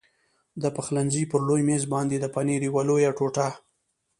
[0.61, 3.47] د پخلنځي پر لوی مېز باندې د پنیر یوه لویه ټوټه.